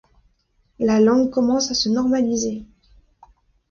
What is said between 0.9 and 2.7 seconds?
langue commence à se normaliser.